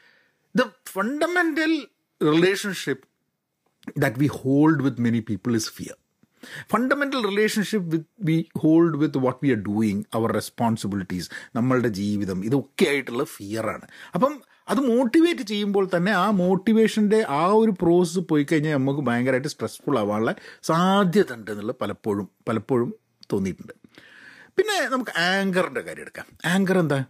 the 0.57 0.63
fundamental 0.89 1.87
relationship 2.23 3.09
that 3.99 4.17
we 4.19 4.27
hold 4.27 4.83
with 4.83 5.01
many 5.01 5.19
people 5.19 5.57
is 5.57 5.71
fear 5.71 5.97
fundamental 6.73 7.27
relationship 7.27 7.89
with 7.95 8.11
we 8.21 8.47
hold 8.59 8.97
with 8.97 9.19
what 9.19 9.47
we 9.47 9.51
are 9.51 9.57
doing 9.57 10.03
our 10.15 10.33
responsibilities 10.33 11.31
നമ്മളുടെ 11.57 11.89
ജീവിതം 11.89 12.45
ഇതൊക്കെ 12.45 12.87
ആയിട്ടുള്ള 12.89 13.25
ഫിയറാണ് 13.25 13.87
അപ്പം 14.15 14.43
അത് 14.69 14.81
മോട്ടിവേറ്റ് 14.81 15.43
ചെയ്യുമ്പോൾ 15.43 15.89
തന്നെ 15.97 16.13
ആ 16.13 16.31
മോട്ടിവേഷന്റെ 16.31 17.27
ആ 17.29 17.47
ഒരു 17.47 17.71
പ്രോസസ്സ് 17.71 18.19
പോയി 18.19 18.47
കഴിഞ്ഞാൽ 18.53 18.73
നമുക്ക് 18.73 19.01
ഭയങ്കരമായിട്ട് 19.01 19.49
സ്ട്രെസ്ഫുൾ 19.49 19.99
ആവാനുള്ള 19.99 20.35
സാധ്യത 20.63 21.33
ഉണ്ട് 21.33 21.51
എന്നുള്ളത് 21.51 21.77
പലപ്പോഴും 21.77 22.31
പലപ്പോഴും 22.49 22.95
തോന്നിയിട്ടുണ്ട്. 23.33 23.73
പിന്നെ 24.57 24.89
നമുക്ക് 24.89 25.11
ആങ്കറിന്റെ 25.19 25.81
കാര്യം 25.81 26.01
എടുക്കാം. 26.01 26.27
ആങ്കർ 26.45 26.79
എന്താ? 26.79 27.05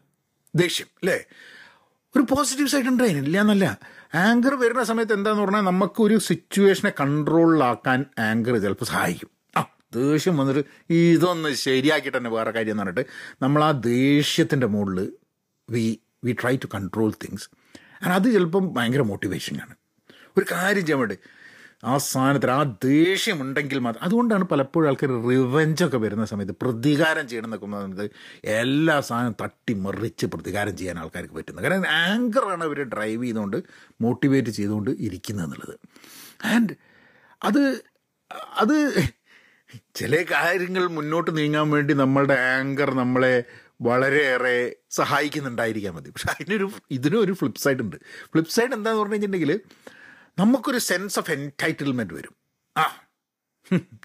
ദേഷ്യം 0.56 0.86
അല്ലേ? 0.86 1.24
ഒരു 2.16 2.22
പോസിറ്റീവ് 2.22 2.68
സൈഡ് 2.68 2.88
ഉണ്ട് 2.88 3.02
അതിന് 3.02 3.18
ഇല്ല 3.18 3.40
എന്നല്ല. 3.40 3.80
ആങ്കർ 4.14 4.54
വരുന്ന 4.54 4.82
സമയത്ത് 4.82 5.12
എന്താന്ന് 5.12 5.42
പറഞ്ഞാൽ 5.42 5.60
നമുക്കൊരു 5.60 6.18
സിറ്റുവേഷനെ 6.18 6.92
കൺട്രോളിലാക്കാൻ 7.00 8.06
ആങ്കർ 8.18 8.56
ചിലപ്പോൾ 8.56 8.84
സഹായിക്കും. 8.84 9.30
ആ 9.56 9.62
ദേഷ്യം 9.94 10.36
വന്നിട്ട് 10.36 10.92
ഇതൊന്ന് 10.94 11.48
ശരിയാക്കിയിട്ട് 11.48 12.18
തന്നെ 12.18 12.30
വേറെ 12.30 12.50
കാര്യം 12.50 12.70
എന്ന് 12.70 12.82
പറഞ്ഞിട്ട് 12.82 13.10
നമ്മൾ 13.42 13.64
ആ 13.64 13.70
ദേഷ്യത്തിന്റെ 13.70 14.66
മുകളിൽ 14.66 15.12
we 15.70 16.00
we 16.26 16.32
try 16.42 16.54
to 16.64 16.68
control 16.74 17.10
things 17.24 17.46
and 18.02 18.14
അത് 18.18 18.28
ചിലപ്പം 18.36 18.66
ഭയങ്കര 18.76 19.04
മോട്ടിവേഷനാണ് 19.12 19.74
ഒരു 20.38 20.46
കാര്യം 20.52 20.84
ചെയ്യാൻ 20.86 21.00
വേണ്ടി 21.02 21.16
ആ 21.90 21.94
സാധനത്തിൽ 22.10 22.50
ആ 22.50 22.60
ദേഷ്യമുണ്ടെങ്കിൽ 22.84 23.78
മാത്രം 23.86 24.02
അതുകൊണ്ടാണ് 24.06 24.44
പലപ്പോഴും 24.52 24.86
ആൾക്കാർ 24.90 25.10
റിവെഞ്ചൊക്കെ 25.30 25.98
വരുന്ന 26.04 26.24
സമയത്ത് 26.30 26.54
പ്രതികാരം 26.62 27.24
ചെയ്യണം 27.30 27.48
എന്നൊക്കെ 27.48 27.66
പറയുന്നത് 27.72 28.06
എല്ലാ 28.60 28.96
സാധനം 29.08 29.34
തട്ടി 29.42 29.74
മറിച്ച് 29.86 30.26
പ്രതികാരം 30.34 30.74
ചെയ്യാൻ 30.76 30.98
ആൾക്കാർക്ക് 31.02 31.34
പറ്റുന്നത്. 31.38 31.64
കാരണം 31.66 31.90
ആങ്കറാണ് 32.04 32.64
അവർ 32.68 32.80
ഡ്രൈവ് 32.94 33.24
ചെയ്തുകൊണ്ട് 33.26 33.58
മോട്ടിവേറ്റ് 34.04 34.54
ചെയ്തുകൊണ്ട് 34.58 34.90
ഇരിക്കുന്നത് 35.08 35.44
എന്നുള്ളത്. 35.46 35.76
ആൻഡ് 36.52 36.74
അത് 37.42 37.62
അത് 38.62 38.76
ചില 40.00 40.14
കാര്യങ്ങൾ 40.32 40.84
മുന്നോട്ട് 40.96 41.30
നീങ്ങാൻ 41.38 41.68
വേണ്ടി 41.74 41.92
നമ്മളുടെ 41.94 42.36
ആങ്കർ 42.54 42.90
നമ്മളെ 43.02 43.34
വളരെയേറെ 43.84 44.76
സഹായിക്കുന്നുണ്ടായിരിക്കാൻ 44.90 45.94
മതി. 45.94 46.10
പക്ഷെ 46.10 46.28
അതിനൊരു 46.30 46.70
ഇതിനും 46.90 47.20
ഒരു 47.20 47.32
ഫ്ലിപ്പ് 47.32 47.60
സൈഡ് 47.60 47.80
ഉണ്ട്. 47.80 47.96
ഫ്ലിപ്പ് 48.24 48.50
സൈഡ് 48.50 48.72
എന്താന്ന് 48.72 49.00
പറഞ്ഞു 49.00 49.14
കഴിഞ്ഞിട്ടുണ്ടെങ്കിൽ 49.14 49.60
നമുക്കൊരു 50.38 50.78
സെൻസ് 50.78 51.18
ഓഫ് 51.18 51.30
എന്റൈറ്റിൽമെന്റ് 51.30 52.14
വരും. 52.14 52.34
ആ 52.76 52.84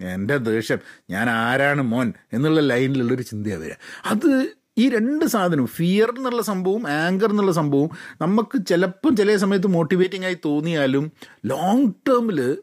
എന്റെ 0.01 0.37
ദേഷ്യം. 0.37 0.79
ഞാൻ 1.09 1.29
ആരാണ് 1.29 1.81
മോൻ 1.81 2.13
എന്നുള്ള 2.33 2.59
ലൈനിലുള്ളൊരു 2.59 3.21
ചിന്തയാണ് 3.21 3.61
വരിക. 3.63 3.73
അത് 4.05 4.53
ഈ 4.77 4.89
രണ്ട് 4.89 5.25
സാധനവും 5.25 5.67
ഫിയർ 5.67 6.09
എന്നുള്ള 6.17 6.41
സംഭവവും 6.41 6.87
ആങ്കർ 6.87 7.29
എന്നുള്ള 7.29 7.51
സംഭവവും 7.51 7.89
നമുക്ക് 8.21 8.65
ചിലപ്പം 8.67 9.15
ചില 9.15 9.35
സമയത്ത് 9.35 9.67
മോട്ടിവേറ്റിംഗ് 9.67 10.25
ആയി 10.25 10.37
തോന്നിയാലും 10.45 11.11
ലോങ് 11.45 11.91
ടേമിൽ 12.07 12.57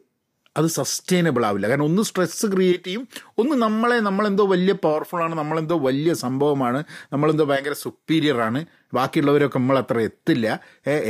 അത് 0.57 0.67
സസ്റ്റൈനബിൾ 0.77 1.43
ആവില്ല. 1.47 1.67
കാരണം 1.71 1.87
ഒന്ന് 1.89 2.03
സ്ട്രെസ് 2.09 2.47
ക്രിയേറ്റ് 2.53 2.87
ചെയ്യും 2.87 3.03
ഒന്ന് 3.41 3.55
നമ്മളെ 3.65 3.97
നമ്മളെന്തോ 4.07 4.45
വലിയ 4.53 4.73
പവർഫുൾ 4.85 5.21
ആണ് 5.25 5.35
നമ്മളെന്തോ 5.41 5.77
വലിയ 5.87 6.13
സംഭവമാണ് 6.23 6.79
നമ്മളെന്തോ 7.13 7.45
ഭയങ്കര 7.51 7.75
സുപ്പീരിയർ 7.85 8.39
ആണ്. 8.47 8.61
ബാക്കിയുള്ളവരൊക്കെ 8.97 9.59
നമ്മൾ 9.59 9.77
അത്ര 9.83 9.99
എത്തില്ല. 10.09 10.47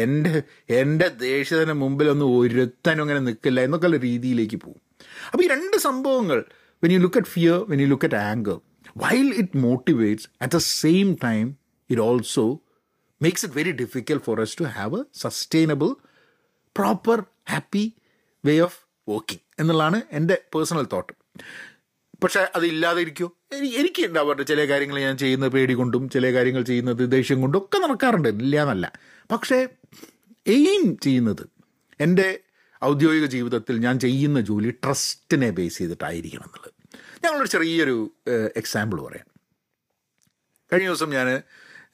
എന്റെ 0.06 0.34
എന്റെ 0.82 1.10
ദേഷ്യത്തിന് 1.25 1.75
മുമ്പിലൊന്നും 1.84 2.30
ഒരുത്തനും 2.39 3.04
അങ്ങനെ 3.06 3.22
നിൽക്കില്ല 3.30 3.60
എന്നൊക്കെയുള്ള 3.68 4.00
രീതിയിലേക്ക് 4.08 4.60
പോകും. 4.66 4.82
അപ്പോൾ 5.32 5.44
ഈ 5.46 5.50
രണ്ട് 5.56 5.77
സംഭവങ്ങൾ 5.88 6.39
when 6.84 6.92
you 6.96 7.00
look 7.06 7.20
at 7.22 7.32
fear 7.36 7.58
when 7.70 7.80
you 7.82 7.88
look 7.94 8.08
at 8.10 8.20
anger 8.32 8.58
while 8.98 9.27
it 9.44 9.58
motivates 9.58 10.27
at 10.42 10.54
the 10.56 10.62
same 10.82 11.08
time 11.25 11.46
it 11.89 12.01
also 12.01 12.46
makes 13.22 13.46
it 13.46 13.58
very 13.58 13.72
difficult 13.84 14.24
for 14.25 14.39
us 14.42 14.58
to 14.60 14.66
have 14.77 15.00
a 15.00 15.20
sustainable 15.20 15.89
proper 16.75 17.20
happy 17.54 17.86
way 18.44 18.56
of 18.60 18.80
working 19.10 19.44
എന്നുള്ളതാണ് 19.60 20.02
എന്റെ 20.12 20.42
personal 20.56 20.88
thought 20.94 21.14
പക്ഷേ 22.24 22.48
അതില്ലാതെ 22.56 23.02
ഇരിക്കുമോ 23.02 23.30
എനിക്ക് 23.54 24.08
ഉണ്ടാവാറുണ്ട് 24.08 24.48
ചില 24.48 24.68
കാര്യങ്ങൾ 24.68 25.00
ഞാൻ 25.00 25.18
ചെയ്യുന്നത് 25.18 25.52
പേടി 25.52 25.74
കൊണ്ടും 25.74 26.10
ചില 26.10 26.34
കാര്യങ്ങൾ 26.34 26.62
ചെയ്യുന്നത് 26.62 27.12
ദേഷ്യം 27.12 27.42
കൊണ്ടും 27.42 27.60
ഒക്കെ 27.60 27.78
നടക്കാറുണ്ട്. 27.78 28.28
ഇല്ല 28.28 28.62
എന്നല്ല 28.62 28.92
പക്ഷേ 29.32 29.68
എയിം 30.48 30.98
ചെയ്യുന്നത് 30.98 31.44
എന്റെ 32.00 32.40
ഔദ്യോഗിക 32.84 33.26
ജീവിതത്തിൽ 33.26 33.80
ഞാൻ 33.80 34.00
ചെയ്യുന്ന 34.00 34.42
ജോലി 34.42 34.72
ട്രസ്റ്റിനെ 34.72 35.50
ബേസ് 35.50 35.78
ചെയ്തിട്ടായിരിക്കണം 35.78 36.44
എന്നുള്ളത്. 36.44 36.74
ഞങ്ങളൊരു 37.26 37.50
ചെറിയൊരു 37.50 38.12
എക്സാമ്പിൾ 38.56 39.02
പറയാം. 39.02 39.28
കഴിഞ്ഞ 40.74 40.88
ദിവസം 40.88 41.10
ഞാൻ 41.10 41.30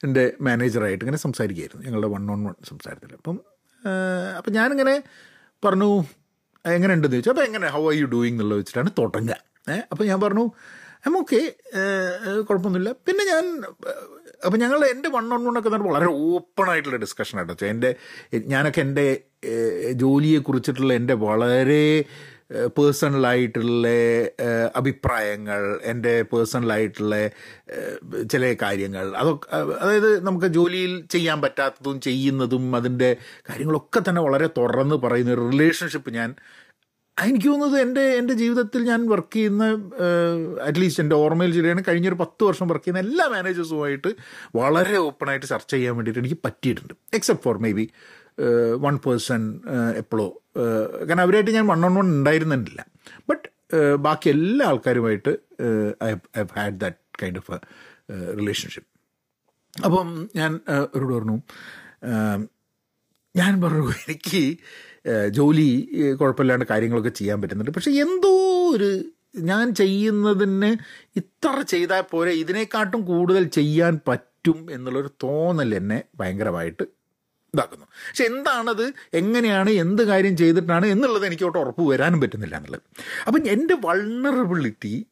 എന്റെ 0.04 0.32
മാനേജറായിട്ട് 0.40 1.04
ഇങ്ങനെ 1.04 1.18
സംസാരിക്കുകയായിരുന്നു. 1.18 1.86
ഞങ്ങളുടെ 1.86 2.06
വൺ 2.06 2.30
ഓൺ 2.30 2.44
വൺ 2.44 2.54
സംസാരത്തിൽ. 2.68 3.14
അപ്പം 3.14 3.40
അപ്പം 4.36 4.52
ഞാനിങ്ങനെ 4.52 5.02
പറഞ്ഞു 5.64 6.04
എങ്ങനെ 6.72 6.94
ഉണ്ടെന്ന് 6.94 7.16
ചോദിച്ചു. 7.16 7.30
അപ്പോൾ 7.30 7.44
എങ്ങനെ 7.44 7.68
ഹൗ 7.68 7.82
ആർ 7.90 7.94
യു 7.98 8.06
ഡൂയിങ് 8.06 8.34
എന്നുള്ളത് 8.34 8.58
വെച്ചിട്ടാണ് 8.58 8.90
തുടങ്ങുക 8.98 9.36
ഏഹ് 9.72 9.84
അപ്പോൾ 9.92 10.04
ഞാൻ 10.04 10.20
പറഞ്ഞു 10.20 10.44
എം 11.06 11.18
ഓക്കെ 11.18 11.40
കുഴപ്പമൊന്നുമില്ല. 12.48 12.90
പിന്നെ 13.06 13.24
ഞാൻ 13.24 13.44
അപ്പോൾ 14.46 14.58
ഞങ്ങൾ 14.58 14.86
എന്റെ 14.86 15.08
വൺ 15.08 15.32
ഓൺ 15.34 15.44
വൺ 15.46 15.58
ഒക്കെ 15.58 15.68
എന്ന് 15.68 15.88
വളരെ 15.88 16.06
ഓപ്പൺ 16.06 16.70
ആയിട്ടുള്ള 16.70 16.96
ഡിസ്കഷൻ 16.96 17.46
വെച്ചാൽ 17.46 17.68
എന്റെ 17.68 17.90
ഞാനൊക്കെ 18.46 18.80
എന്റെ 18.80 19.24
ജോലിയെ 19.92 20.38
കുറിച്ചിട്ടുള്ള 20.38 20.92
എന്റെ 20.92 21.14
വളരെ 21.14 22.04
പേഴ്സണലായിട്ടുള്ള 22.76 23.88
അഭിപ്രായങ്ങൾ 24.76 25.80
എന്റെ 25.82 26.22
പേഴ്സണലായിട്ടുള്ള 26.22 27.28
ചില 28.30 28.56
കാര്യങ്ങൾ. 28.62 29.16
അതൊക്കെ 29.16 29.56
അതായത് 29.56 30.26
നമുക്ക് 30.26 30.46
ജോലിയിൽ 30.46 31.06
ചെയ്യാൻ 31.06 31.40
പറ്റാത്തതും 31.42 32.00
ചെയ്യുന്നതും 32.00 32.76
അതിന്റെ 32.76 33.16
കാര്യങ്ങളൊക്കെ 33.50 34.02
തന്നെ 34.08 34.22
വളരെ 34.22 34.46
തുറന്ന് 34.46 34.94
പറയുന്ന 34.94 35.32
ഒരു 35.32 35.50
റിലേഷൻഷിപ്പ് 35.50 36.10
ഞാൻ 36.14 36.34
എനിക്ക് 37.24 37.46
തോന്നുന്നത് 37.46 37.80
എന്റെ 37.80 38.00
എന്റെ 38.00 38.34
ജീവിതത്തിൽ 38.34 38.82
ഞാൻ 38.84 39.08
വർക്ക് 39.08 39.34
ചെയ്യുന്ന 39.34 39.64
അറ്റ്ലീസ്റ്റ് 40.66 41.02
എന്റെ 41.02 41.16
ഓർമ്മയിൽ 41.16 41.54
ശരിയാണ് 41.54 41.84
കഴിഞ്ഞൊരു 41.88 42.14
പത്ത് 42.14 42.44
വർഷം 42.44 42.68
വർക്ക് 42.68 42.84
ചെയ്യുന്ന 42.84 43.08
എല്ലാ 43.08 43.26
മാനേജേഴ്സുമായിട്ട് 43.26 44.08
വളരെ 44.56 44.96
ഓപ്പണായിട്ട് 44.96 45.46
ചർച്ച 45.46 45.70
ചെയ്യാൻ 45.70 45.96
വേണ്ടിയിട്ട് 45.96 46.20
എനിക്ക് 46.20 46.36
പറ്റിയിട്ടുണ്ട്. 46.44 46.94
Except 47.14 47.44
for 47.44 47.58
maybe 47.72 47.90
one 48.80 48.96
person 48.96 49.42
എപ്പോഴോ 49.96 50.42
കാരണം 51.08 51.22
അവരായിട്ട് 51.22 51.50
ഞാൻ 51.50 51.66
വൺ 51.66 51.84
ഓൺ 51.84 51.94
വൺ 51.94 52.06
ഉണ്ടായിരുന്നില്ല 52.06 52.86
ബട്ട് 53.28 53.46
ബാക്കി 53.96 54.30
എല്ലാ 54.30 54.66
ആൾക്കാരുമായിട്ട് 54.66 55.38
I 56.04 56.10
have 56.36 56.48
had 56.56 56.80
that 56.80 57.22
kind 57.22 57.38
of 57.38 57.60
relationship 58.38 58.90
അപ്പം 59.84 60.28
ഞാൻ 60.34 60.60
അവരോട് 60.68 61.14
പറഞ്ഞു 61.14 61.36
ഞാൻ 63.34 63.60
പറഞ്ഞു 63.60 63.82
എനിക്ക് 64.04 64.42
ജോലി 65.30 65.68
കുഴപ്പമില്ലാണ്ട് 66.20 66.64
കാര്യങ്ങളൊക്കെ 66.64 67.08
ചെയ്യാൻ 67.08 67.42
പറ്റുന്നുണ്ട്. 67.42 67.70
പക്ഷെ 67.70 67.90
എന്തോ 67.90 68.32
ഒരു 68.74 68.90
ഞാൻ 69.40 69.74
ചെയ്യുന്നതിന് 69.74 70.76
ഇത്ര 71.16 71.62
ചെയ്താൽ 71.62 72.00
പോരെ 72.00 72.32
ഇതിനെക്കാട്ടും 72.32 73.04
കൂടുതൽ 73.04 73.44
ചെയ്യാൻ 73.48 74.00
പറ്റും 74.08 74.68
എന്നുള്ളൊരു 74.70 75.10
തോന്നൽ 75.24 75.74
എന്നെ 75.74 76.04
ഭയങ്കരമായിട്ട് 76.20 76.84
ഇതാക്കുന്നു. 77.54 77.86
പക്ഷെ 77.86 78.24
എന്താണത്? 78.24 78.92
എങ്ങനെയാണ്? 79.14 79.70
എന്ത് 79.70 80.02
കാര്യം 80.02 80.36
ചെയ്തിട്ടാണ്? 80.36 80.86
എന്നുള്ളത് 80.86 81.26
എനിക്കോട്ട് 81.26 81.58
ഉറപ്പ് 81.58 81.82
വരാനും 81.82 82.20
പറ്റുന്നില്ല 82.20 82.56
എന്നുള്ളത്. 82.56 82.80
അപ്പം 83.26 83.40
എന്റെ 83.46 83.76
വൾണറബിലിറ്റി 83.84 85.06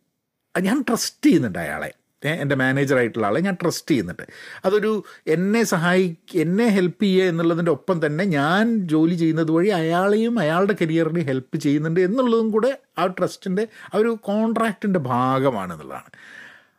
ഞാൻ 0.60 0.84
ട്രസ്റ്റ് 0.88 1.26
ചെയ്യുന്നുണ്ട് 1.26 1.58
അയാളെ. 1.58 1.92
എന്റെ 2.24 2.54
മാനേജറായിട്ടുള്ള 2.54 3.26
ആളെ 3.26 3.40
ഞാൻ 3.40 3.56
ട്രസ്റ്റ് 3.62 3.90
ചെയ്യുന്നുണ്ട്. 3.90 4.22
അതൊരു 4.64 5.04
എന്നെ 5.26 5.62
സഹായി 5.62 6.16
എന്നെ 6.34 6.66
ഹെൽപ്പ് 6.66 7.02
ചെയ്യുക 7.02 7.24
എന്നുള്ളതിന്റെ 7.24 7.72
ഒപ്പം 7.72 8.06
തന്നെ 8.06 8.24
ഞാൻ 8.24 8.88
ജോലി 8.88 9.14
ചെയ്യുന്നത് 9.14 9.50
വഴി 9.50 9.68
അയാളെയും 9.68 10.38
അയാളുടെ 10.38 10.74
കരിയറിനെയും 10.82 11.26
ഹെൽപ്പ് 11.26 11.56
ചെയ്യുന്നുണ്ട് 11.56 12.00
എന്നുള്ളതും 12.00 12.50
കൂടെ 12.50 12.78
ആ 12.98 13.06
ട്രസ്റ്റിന്റെ 13.06 13.66
ആ 13.94 13.98
ഒരു 13.98 14.18
കോൺട്രാക്റ്റിന്റെ 14.22 14.98
ഭാഗമാണ് 14.98 15.80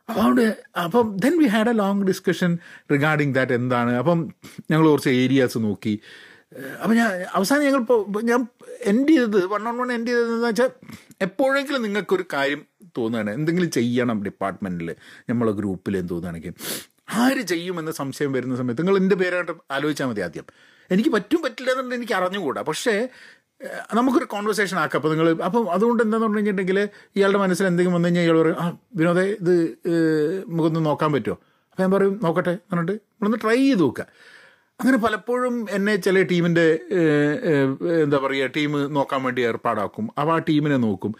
അപ്പോൾ 0.08 0.52
അപ്പം 0.78 1.16
then 1.16 1.38
we 1.38 1.46
had 1.46 1.68
a 1.68 1.72
long 1.72 2.04
discussion 2.04 2.58
regarding 2.92 3.34
that 3.34 3.52
എന്താണ്. 3.52 3.92
അപ്പം 3.92 4.34
ഞങ്ങൾ 4.70 4.88
കുറച്ച് 4.88 5.08
ഏരിയാസ് 5.08 5.58
നോക്കി. 5.58 5.98
അപ്പം 6.82 6.96
ഞാൻ 6.96 7.10
അവസാനം 7.34 7.62
ഞങ്ങൾ 7.62 7.80
ഞാൻ 8.22 8.46
എൻഡ് 8.80 9.08
ചെയ്തത് 9.08 9.46
വൺ 9.46 9.68
ഓൺ 9.68 9.78
വൺ 9.78 9.92
എൻഡ് 9.92 10.08
ചെയ്തതെന്ന് 10.08 10.48
വെച്ചാൽ 10.48 10.70
എപ്പോഴെങ്കിലും 11.20 11.82
നിങ്ങൾക്കൊരു 11.82 12.24
കാര്യം 12.32 12.66
തോന്നുകയാണ്. 12.98 13.30
എന്തെങ്കിലും 13.30 13.70
ചെയ്യണം 13.70 14.24
ഡിപ്പാർട്ട്മെന്റിൽ 14.24 14.96
നമ്മളെ 15.30 15.52
ഗ്രൂപ്പിൽ 15.52 15.96
എന്ത് 15.96 16.10
തോന്നുകയാണെങ്കിൽ 16.10 16.54
ആര് 17.14 17.40
ചെയ്യുമെന്ന 17.40 17.90
സംശയം 17.90 18.32
വരുന്ന 18.32 18.56
സമയത്ത് 18.56 18.82
നിങ്ങൾ 18.82 18.96
എന്റെ 18.96 19.16
പേരായിട്ട് 19.16 19.52
ആലോചിച്ചാൽ 19.70 20.06
മതി 20.06 20.20
ആദ്യം. 20.20 20.44
എനിക്ക് 20.90 21.10
പറ്റും 21.10 21.42
പറ്റില്ല 21.42 21.70
എന്നുള്ളത് 21.70 21.94
എനിക്ക് 21.94 22.12
അറിഞ്ഞുകൂടാ. 22.12 22.62
പക്ഷേ 22.62 23.08
നമുക്കൊരു 23.98 24.26
കോൺവെർസേഷൻ 24.34 24.76
ആക്കാം. 24.82 24.98
അപ്പോൾ 25.00 25.12
നിങ്ങൾ 25.14 25.28
അപ്പം 25.48 25.64
അതുകൊണ്ട് 25.76 26.00
എന്താണെന്ന് 26.04 26.26
പറഞ്ഞു 26.26 26.40
കഴിഞ്ഞിട്ടുണ്ടെങ്കിൽ 26.40 26.78
ഇയാളുടെ 27.16 27.40
മനസ്സിൽ 27.44 27.64
എന്തെങ്കിലും 27.70 27.96
വന്നു 27.96 28.08
കഴിഞ്ഞാൽ 28.08 28.24
ഇയാൾ 28.26 28.38
പറയും 28.42 28.58
ആ 28.62 28.66
വിനോദേ 29.00 29.24
ഇത് 29.40 29.54
നമുക്കൊന്ന് 30.48 30.82
നോക്കാൻ 30.90 31.10
പറ്റുമോ? 31.14 31.36
അപ്പം 31.70 31.82
ഞാൻ 31.84 31.92
പറയും 31.96 32.14
നോക്കട്ടെ 32.24 32.54
എന്ന് 32.54 32.72
പറഞ്ഞിട്ട് 32.72 32.96
നമ്മളൊന്ന് 33.12 33.40
ട്രൈ 33.44 33.58
ചെയ്ത് 33.62 33.82
നോക്കുക. 33.86 34.06
അങ്ങനെ 34.80 34.98
പലപ്പോഴും 35.04 35.54
എന്നെ 35.76 35.94
ചില 36.04 36.22
ടീമിന്റെ 36.30 36.66
എന്താ 38.04 38.18
പറയുക 38.24 38.50
ടീം 38.56 38.72
നോക്കാൻ 38.96 39.20
വേണ്ടി 39.26 39.42
ഏർപ്പാടാക്കും. 39.50 40.06
അപ്പോൾ 40.20 40.34
ആ 40.36 40.38
ടീമിനെ 40.48 40.78
നോക്കും. 40.86 41.12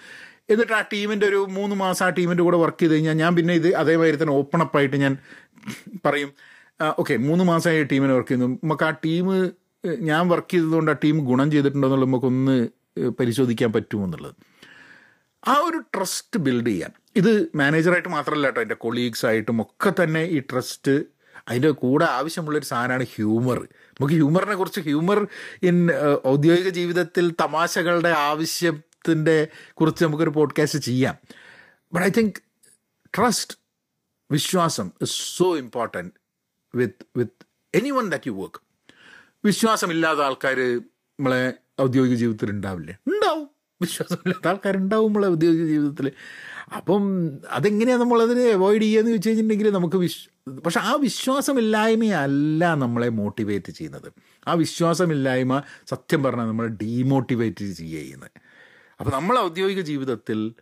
എന്നിട്ട് 0.53 0.75
ആ 0.79 0.81
ടീമിന്റെ 0.93 1.27
ഒരു 1.33 1.41
മൂന്ന് 1.59 1.75
മാസം 1.83 2.05
ആ 2.07 2.09
ടീമിന്റെ 2.19 2.43
കൂടെ 2.47 2.59
വർക്ക് 2.63 2.81
ചെയ്ത് 2.81 2.95
കഴിഞ്ഞാൽ 2.95 3.17
ഞാൻ 3.23 3.33
പിന്നെ 3.37 3.55
ഇത് 3.61 3.69
അതേമാതിരി 3.83 4.19
തന്നെ 4.23 4.35
ഓപ്പൺ 4.41 4.63
അപ്പായിട്ട് 4.65 4.97
ഞാൻ 5.05 5.15
പറയും 6.07 6.33
ഓക്കെ 7.01 7.15
മൂന്ന് 7.29 7.45
മാസമായി 7.51 7.85
ടീമിനെ 7.93 8.15
വർക്ക് 8.17 8.31
ചെയ്യുന്നു. 8.31 8.59
നമുക്ക് 8.65 8.85
ആ 8.89 8.91
ടീം 9.05 9.27
ഞാൻ 9.85 10.29
വർക്ക് 10.29 10.53
ചെയ്തതുകൊണ്ട് 10.53 10.91
ആ 10.91 10.95
ടീം 11.05 11.19
ഗുണം 11.19 11.51
ചെയ്തിട്ടുണ്ടോ 11.51 11.89
എന്നുള്ളത് 11.89 12.09
നമുക്കൊന്ന് 12.09 12.69
പരിശോധിക്കാൻ 13.09 13.73
പറ്റുമെന്നുള്ളത്. 13.73 14.35
ആ 15.49 15.55
ഒരു 15.59 15.79
ട്രസ്റ്റ് 15.97 16.41
ബിൽഡ് 16.41 16.67
ചെയ്യാൻ 16.67 16.91
ഇത് 17.17 17.51
മാനേജറായിട്ട് 17.55 18.09
മാത്രമല്ല 18.09 18.47
കേട്ടോ 18.47 18.63
എന്റെ 18.63 18.75
കൊളീഗ്സായിട്ടും 18.75 19.63
ഒക്കെ 19.63 19.93
തന്നെ 20.03 20.23
ഈ 20.23 20.41
ട്രസ്റ്റ് 20.41 21.05
അതിന്റെ 21.49 21.71
കൂടെ 21.71 22.05
ആവശ്യമുള്ളൊരു 22.05 22.65
സാധനമാണ് 22.65 23.07
ഹ്യൂമർ 23.15 23.59
നമുക്ക് 23.91 24.15
ഹ്യൂമറിനെ 24.15 24.55
കുറിച്ച് 24.55 24.81
ഹ്യൂമർ 24.81 25.27
ഇൻ 25.63 25.91
ഔദ്യോഗിക 26.27 26.69
ജീവിതത്തിൽ 26.69 27.31
തമാശകളുടെ 27.31 28.09
ആവശ്യത്തിന്റെ 28.09 29.49
കുറിച്ച് 29.73 30.05
നമുക്കൊരു 30.05 30.31
പോഡ്കാസ്റ്റ് 30.31 30.79
ചെയ്യാം. 30.79 31.17
ബട്ട് 31.93 32.07
ഐ 32.07 32.11
തിങ്ക് 32.11 32.35
ട്രസ്റ്റ് 33.17 33.59
വിശ്വാസം 34.31 34.91
is 35.03 35.37
so 35.37 35.57
important 35.57 36.13
with 36.75 37.07
with 37.17 37.47
anyone 37.91 38.11
that 38.11 38.29
you 38.29 38.33
work 38.33 38.61
വിശ്വാസമില്ലാത്ത 39.45 40.21
ആൾക്കാർ 40.21 40.83
നമ്മളെ 41.21 41.55
ഔദ്യോഗിക 41.83 42.15
ജീവിതത്തിൽ 42.15 42.51
ഉണ്ടാവില്ലേ? 42.51 42.97
ഉണ്ടാവും. 43.07 43.49
വിശ്വാസമില്ലാത്ത 43.83 44.49
ആൾക്കാരുണ്ടാവും 44.49 45.07
നമ്മളെ 45.07 45.27
ഔദ്യോഗിക 45.27 45.65
ജീവിതത്തിൽ 45.65 46.13
അപ്പം 46.77 47.31
അതെങ്ങനെയാണ് 47.51 48.01
നമ്മളതിനെ 48.01 48.51
അവോയ്ഡ് 48.51 48.83
ചെയ്യുകയെന്ന് 48.83 49.11
ചോദിച്ചു 49.11 49.29
കഴിഞ്ഞിട്ടുണ്ടെങ്കിൽ 49.29 49.71
നമുക്ക് 49.71 49.97
വിശ് 49.97 50.51
പക്ഷെ 50.51 50.81
ആ 50.81 50.93
വിശ്വാസമില്ലായ്മയല്ല 50.95 52.75
നമ്മളെ 52.75 53.09
മോട്ടിവേറ്റ് 53.09 53.73
ചെയ്യുന്നത്. 53.73 54.13
ആ 54.49 54.53
വിശ്വാസമില്ലായ്മ 54.53 55.63
സത്യം 55.87 56.23
പറഞ്ഞാൽ 56.23 56.45
നമ്മളെ 56.45 56.69
ഡീമോട്ടിവേറ്റ് 56.69 57.73
ചെയ്യുന്നത്. 57.73 58.31
അപ്പോൾ 59.01 59.11
നമ്മളെ 59.11 59.41
ഔദ്യോഗിക 59.41 59.81
ജീവിതത്തിൽ 59.81 60.53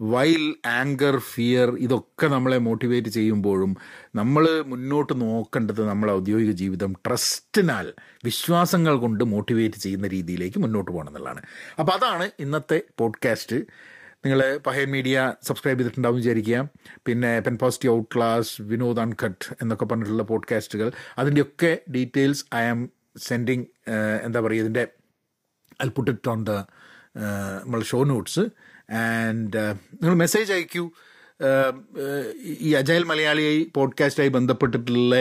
വൈൽ 0.00 0.54
ആങ്കർ 0.66 1.18
ഫിയർ 1.18 1.70
ഇതൊക്കെ 1.76 2.26
നമ്മളെ 2.26 2.58
മോട്ടിവേറ്റ് 2.58 3.08
ചെയ്യുമ്പോഴും 3.08 3.76
നമ്മൾ 4.14 4.62
മുന്നോട്ട് 4.62 5.20
നോക്കേണ്ടത് 5.20 5.88
നമ്മളെ 5.88 6.12
ഔദ്യോഗിക 6.12 6.50
ജീവിതം 6.50 6.92
ട്രസ്റ്റിനാൽ 7.06 7.92
വിശ്വാസങ്ങൾ 8.24 8.96
കൊണ്ട് 8.96 9.24
മോട്ടിവേറ്റ് 9.24 9.76
ചെയ്യുന്ന 9.76 10.08
രീതിയിലേക്ക് 10.08 10.58
മുന്നോട്ട് 10.58 10.90
പോകണം 10.90 11.08
എന്നുള്ളതാണ്. 11.08 11.42
അപ്പോൾ 11.78 11.92
അതാണ് 11.92 12.30
ഇന്നത്തെ 12.40 12.82
പോഡ്കാസ്റ്റ്. 12.98 13.58
നിങ്ങൾ 14.24 14.58
പഹയൻ 14.66 14.90
മീഡിയ 14.90 15.34
സബ്സ്ക്രൈബ് 15.42 15.78
ചെയ്തിട്ടുണ്ടാവും 15.78 16.16
വിചാരിക്കുക. 16.16 16.68
പിന്നെ 17.06 17.40
pen 17.40 17.58
positive 17.58 17.94
out 17.94 18.16
class 18.16 18.62
Vinod 18.62 19.00
uncut 19.00 19.54
എന്നൊക്കെ 19.62 19.84
പറഞ്ഞിട്ടുള്ള 19.84 20.22
പോഡ്കാസ്റ്റുകൾ. 20.22 20.92
അതിന്റെയൊക്കെ 21.18 21.78
ഡീറ്റെയിൽസ് 21.94 22.44
ഐ 22.54 22.62
ആം 22.64 22.90
സെൻഡിങ് 23.16 23.64
എന്താ 24.24 24.40
പറയുക 24.40 24.60
ഇതിന്റെ 24.60 24.84
ഇറ്റ് 25.84 26.30
ഓൺ 26.30 26.44
ദ 26.44 26.50
നമ്മൾ 27.64 27.82
ഷോ 27.82 28.04
നോട്ട്സ്. 28.04 28.44
ആൻഡ് 28.92 29.58
നിങ്ങൾ 30.02 30.14
മെസ്സേജ് 30.14 30.52
അയക്കൂ. 30.52 30.90
ഈ 32.60 32.72
അജയൽ 32.72 33.04
മലയാളി 33.04 33.70
പോഡ്കാസ്റ്റായി 33.74 34.28
ബന്ധപ്പെട്ടിട്ടുള്ള 34.28 35.16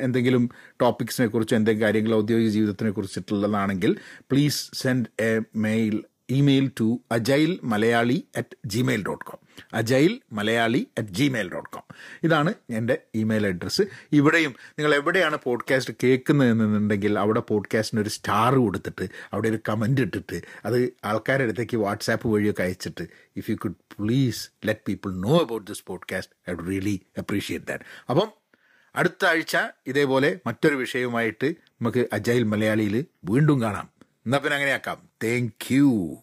എന്തെങ്കിലും 0.00 0.50
ടോപ്പിക്സിനെ 0.80 1.28
കുറിച്ച് 1.28 1.54
എന്തെങ്കിലും 1.54 1.86
കാര്യങ്ങൾ 1.88 2.14
ഔദ്യോഗിക 2.14 2.48
ജീവിതത്തിനെ 2.48 2.90
കുറിച്ചിട്ടുള്ളതാണെങ്കിൽ 2.90 3.96
please 4.30 4.70
send 4.74 5.22
a 5.22 5.40
mail 5.56 6.04
email 6.30 6.70
to 6.80 7.00
agile 7.12 7.58
Malayali 7.64 8.24
at 8.36 8.56
Gmail 8.66 9.04
dot 9.06 9.24
com 9.24 9.45
agile 9.74 10.20
Malayali 10.32 10.86
at 10.98 11.08
Gmail 11.08 11.52
dot 11.52 11.70
com 11.70 11.82
ഇതാണ് 12.22 12.54
എന്റെ 12.70 12.98
ഇമെയിൽ 13.14 13.46
അഡ്രസ്സ് 13.46 13.82
ഇവിടെയും 14.12 14.54
നിങ്ങൾ 14.70 14.94
എവിടെയാണ് 14.94 15.38
പോഡ്കാസ്റ്റ് 15.44 15.94
കേൾക്കുന്നതെന്നുണ്ടെങ്കിൽ 16.04 17.18
അവിടെ 17.18 17.40
പോഡ്കാസ്റ്റിന് 17.40 18.02
ഒരു 18.02 18.08
സ്റ്റാർ 18.08 18.54
കൊടുത്തിട്ട് 18.54 19.08
അവിടെ 19.32 19.48
ഒരു 19.48 19.58
കമന്റ് 19.68 20.00
ഇട്ടിട്ട് 20.00 20.42
അത് 20.64 20.96
ആൾക്കാരുടെ 21.04 21.44
അടുത്തേക്ക് 21.44 21.76
വാട്സാപ്പ് 21.76 22.28
വഴിയൊക്കെ 22.28 22.62
അയച്ചിട്ട് 22.62 23.06
if 23.36 23.50
you 23.50 23.56
could 23.56 23.74
please 24.00 24.50
let 24.66 24.80
people 24.88 25.14
know 25.14 25.38
about 25.38 25.70
this 25.70 25.84
podcast 25.86 26.50
I 26.50 26.54
would 26.54 26.68
really 26.68 27.00
appreciate 27.18 27.66
that 27.66 27.84
അപ്പം 28.10 28.28
അടുത്ത 28.96 29.26
ആഴ്ച 29.26 29.56
ഇതേപോലെ 29.86 30.38
മറ്റൊരു 30.46 30.74
വിഷയവുമായിട്ട് 30.74 31.54
നമുക്ക് 31.72 32.08
അജൈൽ 32.12 32.42
മലയാളിയിൽ 32.42 33.04
വീണ്ടും 33.24 33.62
കാണാം. 33.62 33.90
എന്നാൽ 34.26 34.38
പിന്നെ 34.38 34.54
അങ്ങനെയാക്കാം. 34.54 35.08
Thank 35.24 35.74
you 35.74 36.16